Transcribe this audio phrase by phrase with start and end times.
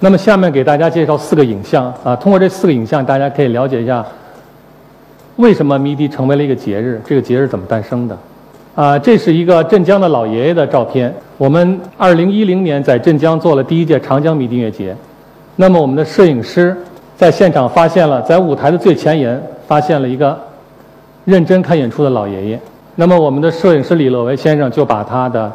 [0.00, 4.04] 那么下面给大家介绍四个影像啊，通过这四个影像，大家可以了解一下
[5.36, 8.16] 为什么迷笛成为了一个节日，这个节日怎么诞生的。
[8.76, 11.12] 啊，这是一个镇江的老爷爷的照片。
[11.36, 14.96] 我们二零一零年在镇江做了第一届长江迷笛音乐节，
[15.56, 16.76] 那么我们的摄影师
[17.16, 20.38] 在现场发现了，在舞台的最前沿发现了一个
[21.24, 22.60] 认真看演出的老爷爷。
[22.94, 25.52] 那么我们的摄影师李乐维先生就把他的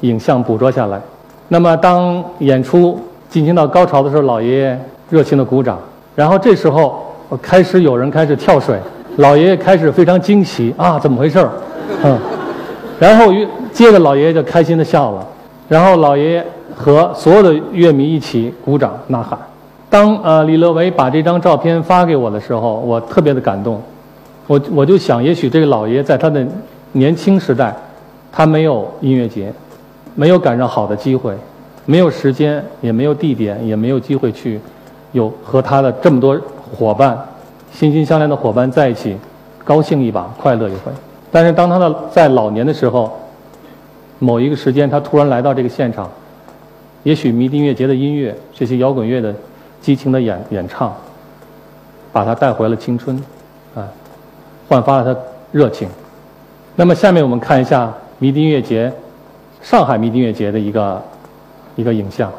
[0.00, 1.00] 影像捕捉下来。
[1.48, 5.78] 那么当演出进行到高潮的时候，老爷爷热情的鼓掌。
[6.14, 7.04] 然后这时候
[7.42, 8.78] 开始有人开始跳水，
[9.16, 11.50] 老爷爷开始非常惊奇啊，怎么回事儿？
[12.02, 12.18] 嗯，
[12.98, 13.32] 然后
[13.72, 15.26] 接着老爷爷就开心的笑了，
[15.68, 19.38] 然后老爷爷和所有的乐迷一起鼓掌呐喊。
[19.88, 23.80] 当呃李乐维把这张照片发给我的时候，我特别的感动。
[24.46, 26.44] 我我就想，也许这个老爷在他的
[26.92, 27.74] 年轻时代，
[28.32, 29.52] 他没有音乐节，
[30.16, 31.32] 没有赶上好的机会，
[31.84, 34.60] 没有时间，也没有地点，也没有机会去
[35.12, 36.36] 有和他的这么多
[36.76, 37.16] 伙伴
[37.70, 39.16] 心心相连的伙伴在一起，
[39.62, 40.90] 高兴一把，快乐一回。
[41.30, 43.14] 但是当他的在老年的时候，
[44.18, 46.10] 某一个时间，他突然来到这个现场，
[47.02, 49.34] 也许迷笛音乐节的音乐，这些摇滚乐的
[49.82, 50.94] 激情的演演唱，
[52.10, 53.22] 把他带回了青春，
[53.74, 53.86] 啊，
[54.68, 55.20] 焕发了他
[55.52, 55.86] 热情。
[56.74, 58.90] 那么下面我们看一下迷笛音乐节，
[59.62, 61.02] 上海迷笛音乐节的一个
[61.74, 62.30] 一个影像，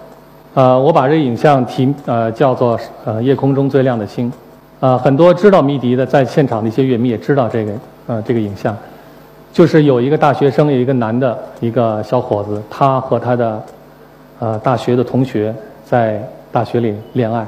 [0.53, 4.31] 呃，我把这个影像题呃叫做呃夜空中最亮的星，
[4.79, 7.71] 啊，很多知道迷笛的在现场的一些乐迷也知道这个。
[8.09, 8.73] 呃，这个影像，
[9.51, 13.61] 就是有一个大学生，有一个男的，一个小伙子，他和他的
[14.39, 17.45] 呃大学的同学在大学里恋爱，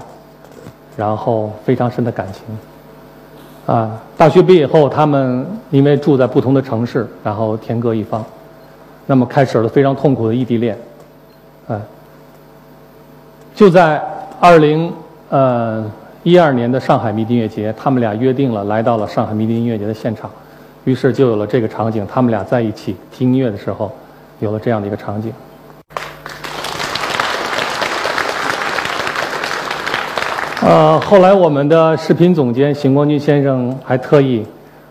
[0.98, 2.44] 然后非常深的感情。
[3.74, 8.22] 啊，大学毕业后，他们因为住在不同的城市，然后天各一方，
[9.10, 10.78] 那么开始了非常痛苦的异地恋。
[11.68, 11.82] 啊，
[13.56, 14.00] 就在
[14.40, 14.94] 二零
[15.30, 15.84] 呃
[16.22, 20.30] 一二年的上海迷笛音乐节，他们俩约定了来到了上海迷笛音乐节的现场。
[20.84, 23.92] 于是就有了这个场景，他们俩在一起听音乐的时候，
[24.42, 25.34] 有了这样的一个场景。
[30.62, 34.46] 呃，后来我们的视频总监邢光军先生还特意，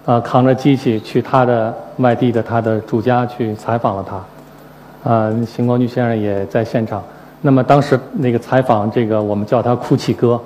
[0.09, 5.13] 呃，扛着机器去他的外地的他的住家去采访了他。
[5.13, 7.03] 啊，邢光军先生也在现场。
[7.43, 10.41] 那么当时那个采访，这个我们叫他“哭泣哥”，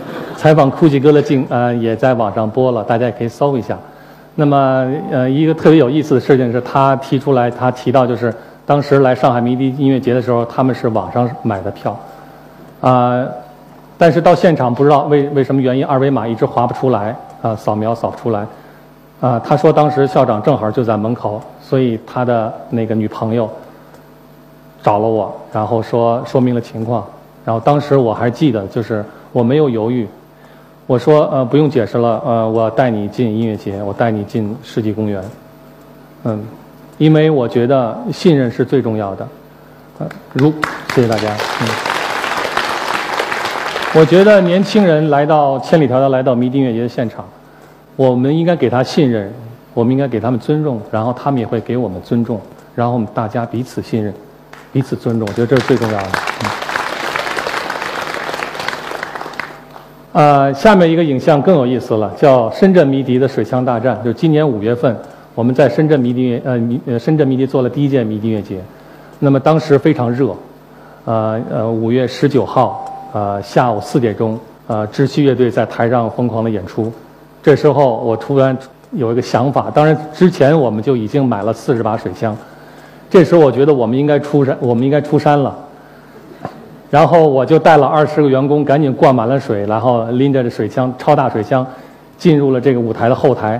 [0.38, 3.76] 采访“哭泣哥”的镜呃也在网上播了，大家也可以搜一下。
[4.36, 8.32] 那么，呃，一个特别有意思的事情是他提出来，他提到就是
[8.64, 11.98] 当时来上海迷笛音乐节的时候，他们是网上买的票，
[12.80, 13.26] 啊，
[13.98, 18.46] 但是到现场不知道为为什么原因，二维码一直划不出来，啊，扫描扫不出来，
[19.20, 23.50] 啊，他说当时校长正好就在门口，所以他的那个女朋友
[24.82, 27.04] 找了我，然后说说明了情况，
[27.44, 30.06] 然后当时我还记得，就是我没有犹豫。
[30.86, 35.22] 我说呃不用解释了呃我带你进音乐节我带你进世纪公园，
[36.24, 36.42] 嗯，
[36.96, 39.28] 因为我觉得信任是最重要的，
[39.98, 40.50] 呃如
[40.94, 41.28] 谢谢大家
[41.60, 41.68] 嗯，
[44.00, 47.22] 我觉得年轻人来到千里迢迢来到迷笛音乐节的现场，
[47.98, 49.28] 我们应该给他信任，
[49.74, 52.40] 我们应该给他们尊重，然后他们也会给我们尊重，
[52.76, 54.14] 然后我们大家彼此信任，
[54.72, 56.08] 彼此尊重，我觉得这是最重要的。
[60.12, 64.00] 呃，下面一个影像更有意思了，叫深圳迷笛的水枪大战。
[64.04, 64.96] 就今年五月份，
[65.34, 68.60] 我们在深圳迷笛呃迷呃深圳迷笛做了第一届迷笛音乐节，
[69.18, 70.36] 那么当时非常热，
[71.04, 74.38] 呃呃五月十九号呃下午四点钟，
[74.68, 76.92] 呃知趣乐队在台上疯狂的演出，
[77.48, 78.54] 这时候我突然
[78.92, 82.36] 有一个想法，当然之前我们就已经买了四十把水枪，
[83.08, 85.56] 这时候我觉得我们应该出山，我们应该出山了。
[86.90, 91.66] 然后我就带了二十个员工，赶紧灌满了水，然后拎着这水枪，超大水枪，
[92.18, 93.58] 进入了这个舞台的后台。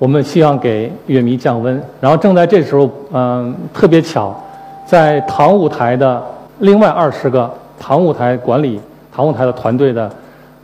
[0.00, 1.80] 我们希望给乐迷降温。
[2.00, 4.34] 然后正在这时候，嗯，特别巧，
[4.84, 6.20] 在唐舞台的
[6.58, 7.48] 另外二十个
[7.78, 8.80] 唐舞台管理
[9.14, 10.10] 唐舞台的团队的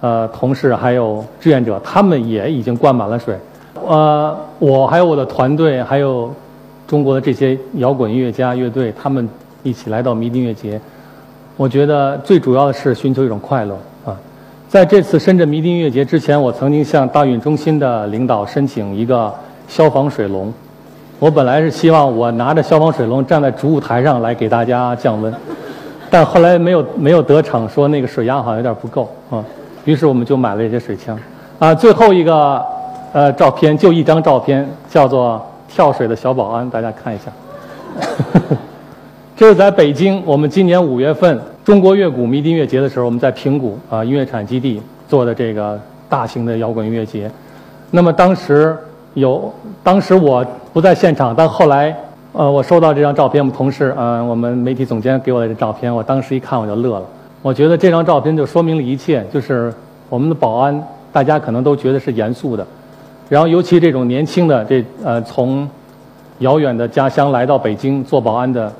[0.04, 3.34] 呃同事还有志愿者，他们也已经灌满了水。
[3.86, 6.30] 呃，我还有我的团队，还有
[6.86, 9.26] 中国的这些摇滚音乐家乐队，他们
[9.62, 10.78] 一起来到迷笛音乐节。
[11.56, 13.74] 我觉得最主要的是寻求一种快乐
[14.04, 14.14] 啊！
[14.68, 19.32] 在这次深圳迷笛音乐节之前，我曾经向大运中心的领导申请一个
[19.66, 20.52] 消防水龙。
[21.18, 25.32] 我本来是希望我拿着消防水龙站在主舞台上来给大家降温，
[26.10, 29.42] 但后来没有没有得逞，说那个水压好像有点不够啊。
[29.84, 31.18] 于是我们就买了一些水枪
[31.58, 31.74] 啊。
[31.74, 32.64] 最后一个
[33.12, 37.32] 呃照片就一张照片，叫做跳水的小保安，大家看一下。
[39.36, 47.30] 这是在北京，我们今年五月份中国乐谷迷笛音乐节的时候，我们在平谷啊音乐产基地做的这个大型的摇滚音乐节。
[47.90, 48.76] 那么当时
[49.14, 49.52] 有，
[49.82, 51.94] 当时我不在现场，但后来
[52.32, 57.06] 呃我收到这张照片，我们同事啊我们媒体总监给我的这照片，我当时一看我就乐了。
[57.44, 59.70] 我觉得这张照片就说明了一切，就是
[60.08, 60.82] 我们的保安，
[61.12, 62.66] 大家可能都觉得是严肃的，
[63.28, 65.68] 然后尤其这种年轻的这呃从
[66.38, 68.72] 遥远的家乡来到北京做保安的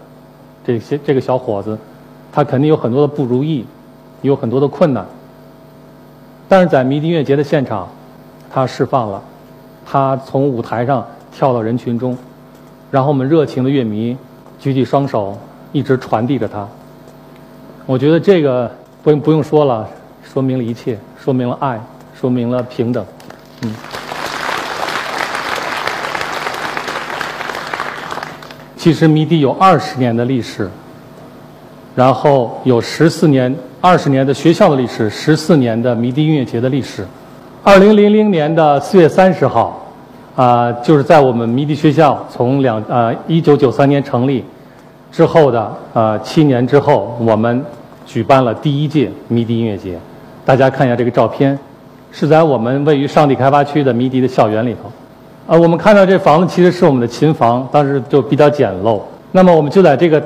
[0.64, 1.78] 这些这个小伙子。
[2.32, 3.66] 他肯定有很多的不如意，
[4.22, 5.04] 有很多的困难，
[6.48, 7.86] 但是在迷笛音乐节的现场，
[8.50, 9.22] 他释放了，
[9.84, 12.16] 他从舞台上跳到人群中，
[12.90, 14.16] 然后我们热情的乐迷
[14.58, 15.36] 举起双手，
[15.70, 16.66] 一直传递着他。
[17.86, 18.70] 我觉得这个
[19.02, 19.88] 不用不用说了，
[20.22, 21.80] 说明了一切，说明了爱，
[22.18, 23.04] 说明了平等。
[23.62, 23.74] 嗯。
[28.76, 30.70] 其实迷笛有二十年的历史。
[31.96, 37.06] 然后有十四年、二十年的学校的历史，十四年的迷笛音乐节的历史。
[37.62, 39.86] 二零零零年的四月三十号，
[40.34, 44.44] 啊，就是在我们迷笛学校从两呃一九九三年成立
[45.12, 47.64] 之后的呃七年之后，我们
[48.06, 49.98] 举办了第一届迷笛音乐节。
[50.44, 51.58] 大家看一下这个照片，
[52.12, 54.90] 是在我们位于上地开发区的迷笛的校园里头。
[55.46, 59.00] 啊，我们看到这房子其实是我们的琴房，当时就比较简陋。
[59.32, 60.22] 那么我们就在这个。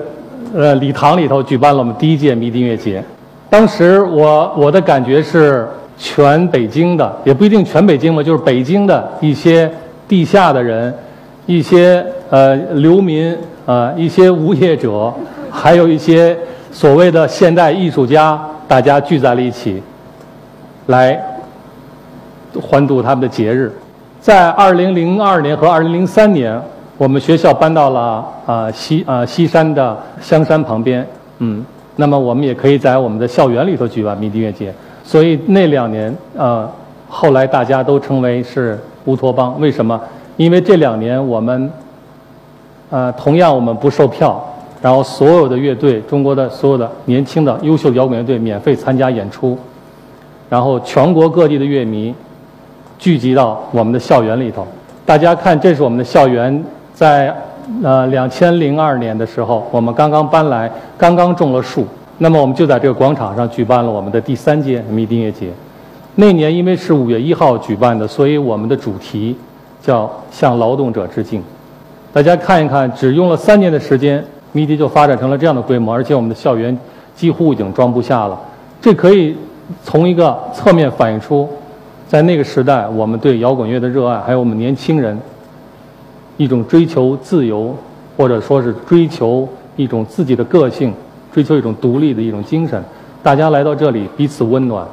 [0.55, 3.05] 呃，礼堂里头举办了我们第一届迷笛音乐节。
[3.51, 9.71] 当时我我的感觉是，全北京的也不一定全北京吧，就是北京的一些
[10.07, 10.95] 地下的人，
[11.45, 13.37] 一些呃流民
[13.67, 15.13] 啊，一些无业者，
[15.51, 16.35] 还有一些
[16.71, 19.83] 所谓的现代艺术家，大家聚在了一起，
[20.87, 21.21] 来
[22.61, 23.73] 欢度他们的节日。
[24.21, 26.61] 在二零零二年和二零零三年。
[26.97, 31.07] 我们学校搬到了啊西啊西山的香山旁边，
[31.39, 34.75] 嗯，那么我们也可以在我们的校园里头举办迷笛音乐节。
[35.05, 36.69] 所以那两年啊，
[37.09, 39.61] 后来大家都称为是乌托邦。
[39.61, 40.01] 为什么？
[40.37, 41.71] 因为这两年我们
[42.91, 44.45] 啊，同样我们不售票，
[44.81, 49.59] 然后所有的乐队，中国的所有的年轻的优秀摇滚乐队免费参加演出，
[50.49, 52.15] 然后全国各地的乐迷
[52.99, 54.67] 聚集到我们的校园里头。
[55.05, 56.65] 大家看，这是我们的校园。
[56.95, 57.33] 在
[57.83, 61.87] 呃两千零二年的时候，我们刚刚搬来，刚刚种了树。
[62.19, 65.51] 那么我们就在这个广场上举办了我们的第三届迷笛音乐节。
[66.17, 69.37] 那年因为是五月一号举办的，所以我们的主题
[69.81, 71.41] 叫向劳动者致敬。
[72.13, 74.25] 大家看一看，只用了三年的时间，
[74.59, 76.77] 迷笛就发展成了这样的规模，而且我们的校园
[77.15, 78.37] 几乎已经装不下了。
[78.81, 79.37] 这可以
[79.85, 81.49] 从一个侧面反映出，
[82.09, 85.17] 在那个时代，我们对摇滚乐的热爱，还有我们年轻人。
[86.39, 87.73] 一种追求自由，
[88.17, 90.93] 或者说是追求一种自己的个性，
[91.33, 92.83] 追求一种独立的一种精神。
[93.23, 94.85] 大家来到这里，彼此温暖，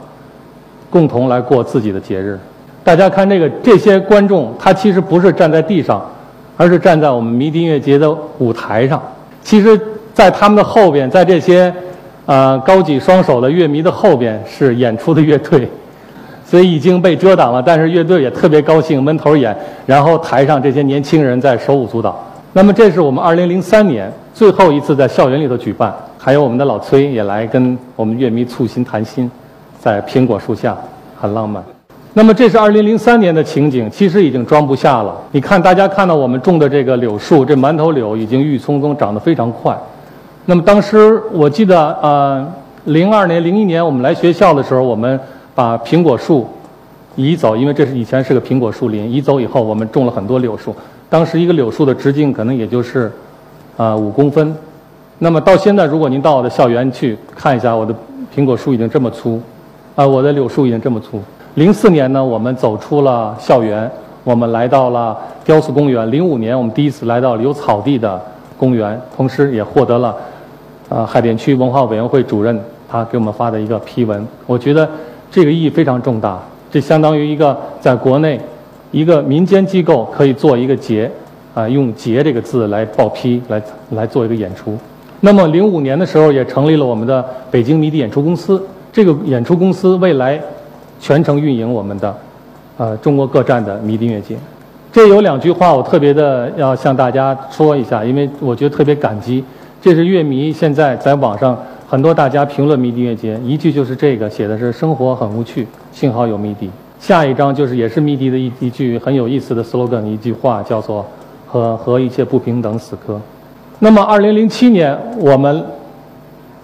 [0.92, 2.40] 共同来过自己的节日。
[2.84, 6.04] 大家看这个，这些观众他其实不是站在地上，
[6.56, 9.02] 而是站在我们迷笛音乐节的舞台上。
[9.46, 9.80] 其实，
[10.12, 11.72] 在他们的后边，在这些
[12.26, 15.70] 呃高举双手的乐迷的后边，是演出的乐队。
[16.44, 19.56] 所以已经被遮挡了，但是乐队也特别高兴，闷头演。
[19.86, 22.20] 然后台上这些年轻人在手舞足蹈。
[22.54, 29.30] 那么这是我们2003年最后一次在校园里头举办，还有我们的老崔也来跟我们乐迷促心谈心，
[29.80, 30.76] 在苹果树下，
[31.20, 31.75] 很浪漫。
[32.16, 35.16] 那么这是2003年的情景，其实已经装不下了。
[35.32, 39.78] 你看，大家看到我们种的这个柳树，这馒头柳已经郁郁葱葱，长得非常快。
[40.46, 42.52] 那么当时我记得，呃
[42.88, 45.20] ，02年、01年我们来学校的时候，我们。
[45.56, 46.46] 把苹果树
[47.16, 49.10] 移走，因为这是以前是个苹果树林。
[49.10, 50.76] 移走以后，我们种了很多柳树。
[51.10, 53.10] 当时一个柳树的直径可能也就是
[53.78, 54.54] 呃五公分。
[55.20, 57.96] 那么到现在，如果您到我的校园去看一下，我的
[58.36, 59.42] 苹果树已经这么粗，
[59.96, 61.22] 啊，我的柳树已经这么粗。
[61.56, 63.90] 零四年呢，我们走出了校园，
[64.24, 66.10] 我们来到了雕塑公园。
[66.12, 68.22] 零五年，我们第一次来到有草地的
[68.58, 70.16] 公园，同时也获得了
[70.90, 72.58] 啊海淀区文化委员会主任
[72.88, 74.26] 他给我们发的一个批文。
[74.46, 74.88] 我觉得。
[75.32, 76.40] 这个意义非常重大，
[76.72, 78.40] 这相当于一个在国内
[78.92, 81.12] 一个民间机构可以做一个节，
[81.54, 84.78] 啊，用“节”这个字来报批，来来做一个演出。
[85.20, 88.64] 那么，零五年的时候也成立了我们的北京迷笛演出公司。
[88.94, 90.40] 这个演出公司未来
[91.06, 92.16] 全程运营我们的
[92.78, 94.36] 呃中国各站的迷笛音乐节。
[94.92, 99.46] 这有两句话我特别的要向大家说一下，因为我觉得特别感激。
[99.80, 101.56] 这是乐迷现在在网上。
[101.88, 106.68] 很多大家评论迷笛音乐节，一句就是这个，写的是生活很无趣，幸好有迷笛。
[107.00, 111.06] 下一章就是也是迷笛的一一句很有意思的 slogan，一句话叫做
[111.46, 113.22] 和和一切不平等死磕。
[113.78, 115.64] 那么，二零零七年我们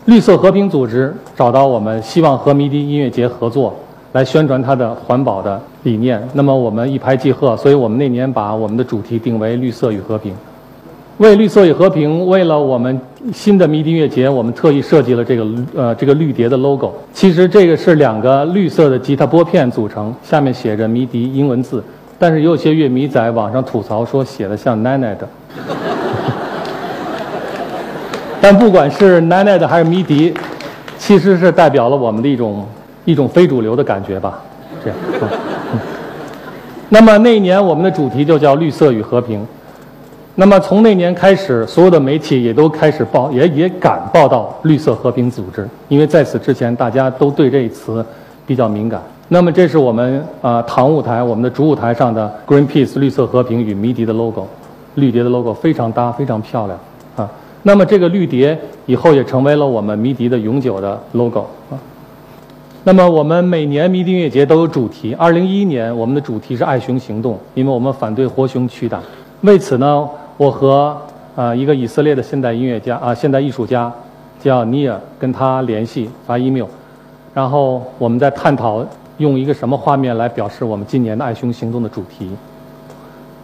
[0.05, 3.75] 绿色和平组织找到我们，希望和迷笛音乐节合作，
[4.13, 6.22] 来宣传它的环保的理念。
[6.34, 10.34] 那么我们一拍即合，所以我们那年把我们的主题定为“绿色与和平”。
[11.18, 13.00] 为绿色与和平，为了我们
[13.32, 16.91] 新的迷笛音乐节，我们特意设计了这个呃这个绿蝶的 logo。
[17.13, 21.84] 其实这个是两个绿色的吉他拨片组成，下面写着迷笛英文字，
[22.18, 25.27] 但是也有些乐迷在网上吐槽说写的像奶奶的。
[28.41, 30.34] 但不管是奶奶的还是迷笛，
[30.98, 32.65] 其实是代表了我们的一种
[33.05, 34.39] 一种非主流的感觉吧。
[34.84, 34.98] 这样。
[36.89, 39.46] 那么那一年我们的主题就叫“绿色与和平”。
[40.36, 48.03] 那么从那年开始，所有的媒体也都开始报，也也敢报道绿色和平组织，因为在此之前大家都对这一词
[48.48, 49.01] 比较敏感。
[49.27, 54.48] 那么这是我们啊堂舞台，我们的主舞台上的 Greenpeace 绿色和平与迷笛的 logo，
[54.96, 56.79] 绿蝶的 logo 非常搭，非常漂亮
[57.15, 57.29] 啊。
[57.63, 61.75] 那么这个绿蝶以后也成为了我们迷笛的永久的 logo 啊。
[62.83, 69.00] 那么我们每年迷笛音乐节都有主题，二零一一年我们的主题是爱熊行动，因为我们反对活熊驱打。
[69.41, 70.09] 为此呢。
[70.38, 71.00] 我和
[71.35, 73.93] 啊一个以色列的现代音乐家啊现代艺术家
[74.39, 76.65] 叫尼尔，跟他联系发 email，
[77.31, 78.83] 然后我们在探讨
[79.19, 82.31] 用一个什么画面来表示我们今年的爱熊行动的主题。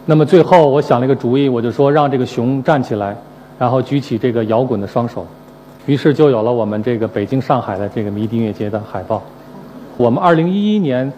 [0.07, 3.15] 那么最后我想了一个主意，我就说让这个熊站起来，
[3.59, 5.23] 然后举起这个摇滚的双手，
[5.87, 9.23] 于是就有了我们这个北京、上海的这个迷笛音乐节的海报。
[9.95, 11.11] 我们二零一一年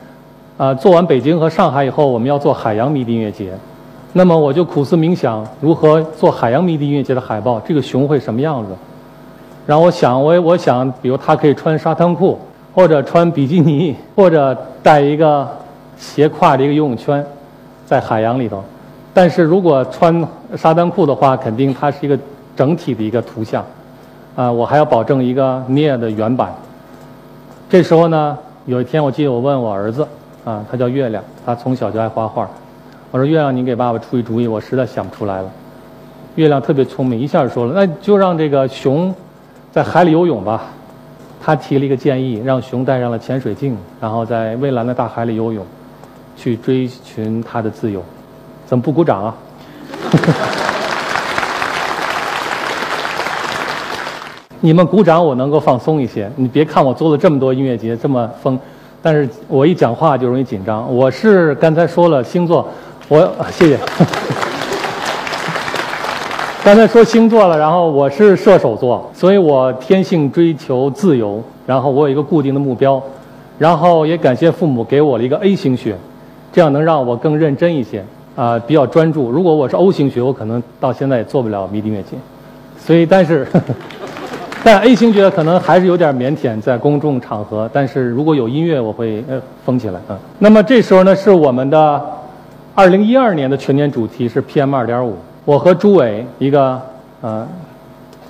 [0.57, 3.51] 啊做完北京和上海以后，我们要做海洋迷笛音乐节。
[4.13, 7.59] 那么我就苦思冥想，如何做海洋迷笛音乐节的海报？
[7.61, 8.69] 这个熊会什么样子？
[9.65, 12.39] 然后我想，我我想，比如它可以穿沙滩裤，
[12.75, 15.47] 或者穿比基尼，或者带一个
[15.97, 17.25] 斜挎的一个游泳圈，
[17.87, 18.63] 在海洋里头。
[19.15, 22.17] 但是如果穿沙滩裤的话，肯定它是一个
[22.55, 23.65] 整体的一个图像。
[24.39, 26.49] 啊，我还要保证一个聂的原版。
[27.69, 30.07] 这时候呢，有一天我记得我问我儿子，
[30.45, 32.49] 啊，他叫月亮，他从小就爱画画。
[33.11, 35.49] 我说：“月亮，你给爸爸出一主意，我实在想不出来了。”
[36.35, 39.13] 月亮特别聪明，一下就说了：“那就让这个熊
[39.73, 40.67] 在海里游泳吧。”
[41.43, 45.65] 他提了一个建议，让熊戴上了潜水镜，然后在蔚蓝的大海里游泳，
[46.37, 48.01] 去追寻他的自由。
[48.65, 49.35] 怎么不鼓掌啊？
[54.61, 56.29] 你们鼓掌，我能够放松一些。
[56.35, 58.59] 你别看我做了这么多音乐节，这么疯，
[59.01, 60.93] 但是我一讲话就容易紧张。
[60.93, 62.67] 我是刚才说了星座。
[63.07, 63.79] 我谢谢。
[66.63, 73.01] 刚才说星座了，然后我是射手座，所以我天性追求自由，然后我有一个固定的目标，
[73.57, 75.95] 然后也感谢父母给我了一个 A 型血，
[76.51, 78.03] 这样能让我更认真一些
[78.35, 79.31] 啊，比较专注。
[79.31, 82.17] 如果我是 O 型血，我可能到现在也做不了迷笛乐节。
[82.77, 83.47] 所以，但是，
[84.63, 87.69] 但 A 型血可能还是有点腼腆，在公众场合。
[87.71, 90.19] 但是如果有音乐，我会呃疯起来啊。
[90.39, 92.01] 那么这时候呢，是我们的。
[92.75, 95.17] 二零一二年的全年主题是 PM 二点五。
[95.43, 96.81] 我和朱伟一个
[97.19, 97.45] 呃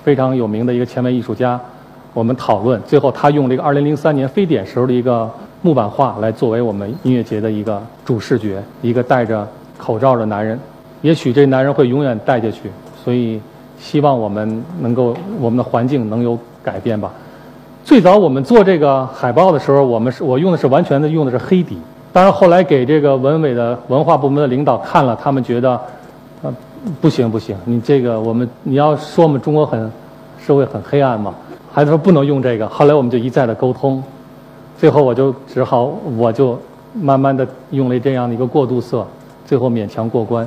[0.02, 1.60] 非常有名的一个前卫艺术家，
[2.12, 5.30] 我们讨论，最后他用这个二零零三年非典时候的一个
[5.62, 9.46] 木板画来作为我们音乐节的一个主视觉，一个戴着
[9.78, 10.58] 口罩的男人。
[11.02, 12.62] 也许这男人会永远戴下去，
[13.04, 13.40] 所以
[13.80, 17.10] 希望我们能够我们的环境能有改变吧。
[17.82, 21.78] 最早我们做这个海报的时候，我们是我用的是完全的用的是黑底。
[22.12, 25.80] 当然，后来给这个文委的文化部门的领导看了，他们觉得，
[26.42, 26.52] 呃，
[27.00, 29.90] 不行不行，你这个我们你要说我们中国很
[30.44, 31.34] 社会很黑暗嘛，
[31.72, 32.68] 还是说不能用这个。
[32.68, 34.02] 后来我们就一再的沟通，
[34.76, 36.58] 最后我就只好我就
[36.92, 39.06] 慢慢的用了这样的一个过渡色，
[39.46, 40.46] 最后勉强过关。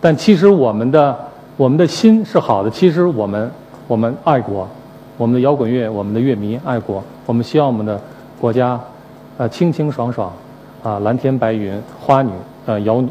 [0.00, 1.16] 但其实我们的
[1.56, 3.50] 我们的心是好的，其实我们
[3.86, 4.68] 我们爱国，
[5.16, 8.00] 我们的摇滚乐，我们的乐迷爱国，我们希望我们的
[8.40, 8.80] 国家，
[9.36, 10.32] 呃，清清爽爽。
[10.82, 12.32] 啊，蓝天白云，花女，
[12.66, 13.04] 呃，鸟，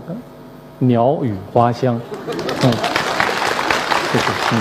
[0.79, 1.97] 鸟语花香，
[2.63, 2.71] 嗯，
[4.11, 4.59] 谢谢，嗯，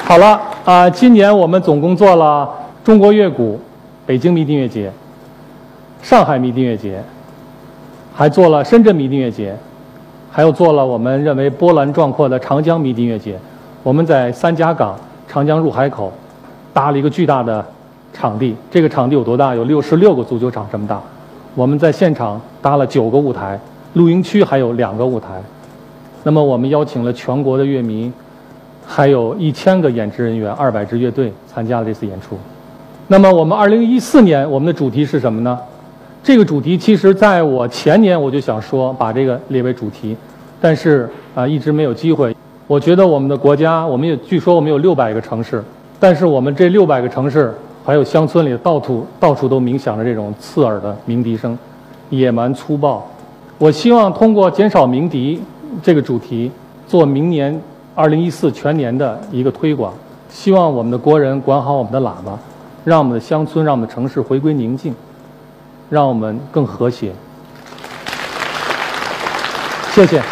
[0.08, 2.48] 好了，啊，今年我们总共做了
[2.82, 3.60] 中国乐谷、
[4.06, 4.90] 北京迷笛乐节、
[6.00, 7.04] 上海迷笛乐节，
[8.14, 9.54] 还做了深圳迷笛乐节，
[10.30, 13.38] 还有做了我们认为波澜壮阔的长江迷笛音乐节。
[13.82, 14.96] 我们在三家港、
[15.26, 16.12] 长江入海口
[16.72, 17.64] 搭了一个巨大的。
[18.12, 19.54] 场地，这个场地有多大？
[19.54, 21.00] 有六十六个足球场这么大。
[21.54, 23.58] 我们在现场搭了九个舞台，
[23.92, 25.28] 露营区还有两个舞台。
[26.24, 28.12] 那么我们邀请了全国的乐迷，
[28.84, 32.36] 还有一千个演职人员、二百支乐队参加了这次演出。
[33.06, 35.56] 那么我们二零一四年我们的主题是什么呢？
[36.22, 40.16] 这个主题其实在我前年我就想说把这个列为主题，
[40.60, 42.36] 但是啊一直没有机会。
[42.66, 45.62] 我觉得我们的国家，我们也据说我们有六百个城市。
[45.98, 47.52] 但是我们这六百个城市
[47.84, 51.58] 还有乡村里，到处到处都鸣响着这种刺耳的鸣笛声，
[52.10, 53.06] 野蛮粗暴。
[53.58, 55.42] 我希望通过减少鸣笛
[55.82, 56.50] 这个主题，
[56.86, 57.60] 做明年
[57.94, 59.92] 二零一四全年的一个推广。
[60.30, 62.38] 希望我们的国人管好我们的喇叭，
[62.84, 64.94] 让我们的乡村、让我们的城市回归宁静，
[65.90, 67.12] 让我们更和谐。
[69.92, 70.22] 谢谢。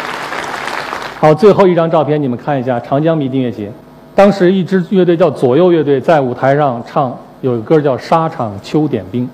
[1.19, 3.69] 好，最后一张照片，你们看一下长江迷笛音乐节。
[4.15, 9.25] 当时一支乐队叫左右乐队在舞台上唱，有一歌叫《沙场秋点兵》，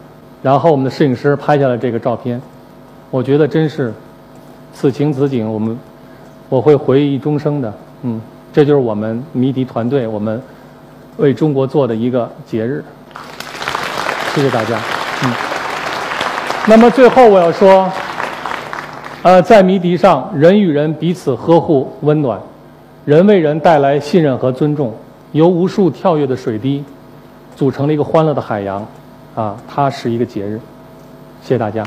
[0.42, 2.42] 然后我们的摄影师拍下了这个照片。
[3.12, 3.94] 我觉得真是
[4.74, 5.80] 此情此景，我们
[6.50, 7.74] 我会回忆终生的。
[8.02, 8.20] 嗯，
[8.52, 10.42] 这就是我们迷笛团队，我们
[11.18, 12.84] 为中国做的一个节日。
[14.34, 14.80] 谢谢大家。
[15.24, 15.32] 嗯，
[16.68, 17.90] 那么最后我要说。
[19.22, 22.40] 呃，在迷笛上，人与人彼此呵护、温暖，
[23.06, 24.94] 人为人带来信任和尊重，
[25.32, 26.84] 由无数跳跃的水滴
[27.56, 28.86] 组成了一个欢乐的海洋，
[29.34, 30.60] 啊，它是一个节日。
[31.42, 31.84] 谢谢大家。